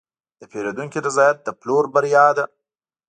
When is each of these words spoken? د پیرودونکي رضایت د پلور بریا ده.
د 0.39 0.41
پیرودونکي 0.51 0.99
رضایت 1.07 1.37
د 1.43 1.47
پلور 1.59 1.85
بریا 1.93 2.27
ده. 2.37 2.45